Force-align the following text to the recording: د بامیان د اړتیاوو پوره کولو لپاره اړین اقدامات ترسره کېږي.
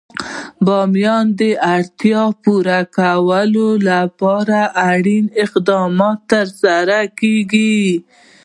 د 0.03 0.03
بامیان 0.67 1.25
د 1.39 1.41
اړتیاوو 1.75 2.37
پوره 2.43 2.79
کولو 2.97 3.67
لپاره 3.89 4.59
اړین 4.91 5.25
اقدامات 5.45 6.19
ترسره 6.33 6.99
کېږي. 7.19 7.81